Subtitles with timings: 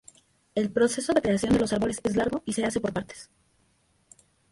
[0.55, 3.29] El proceso de creación de los árboles es largo y se hace por partes.